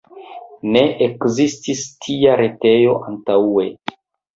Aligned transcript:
Ne 0.75 0.83
ekzistis 1.09 1.85
tia 2.09 2.41
retejo 2.45 3.01
antaŭe. 3.15 3.73